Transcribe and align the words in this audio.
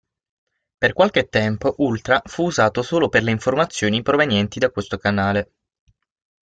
Per 0.79 0.93
qualche 0.93 1.29
tempo 1.29 1.75
"Ultra" 1.77 2.23
fu 2.25 2.45
usato 2.45 2.81
solo 2.81 3.07
per 3.07 3.21
le 3.21 3.29
informazioni 3.29 4.01
provenienti 4.01 4.57
da 4.57 4.71
questo 4.71 4.97
canale. 4.97 5.51